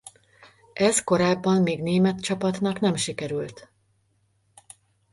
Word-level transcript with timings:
Ez 0.73 1.03
korábban 1.03 1.61
még 1.61 1.81
német 1.81 2.21
csapatnak 2.21 2.79
nem 2.79 2.95
sikerült. 2.95 3.71